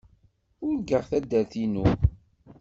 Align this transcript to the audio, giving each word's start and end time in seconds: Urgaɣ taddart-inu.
Urgaɣ 0.65 1.03
taddart-inu. 1.09 1.85